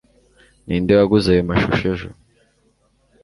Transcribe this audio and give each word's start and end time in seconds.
ninde 0.65 0.91
waguze 0.99 1.27
ayo 1.33 1.43
mashusho 1.49 1.83
ejo 1.93 2.07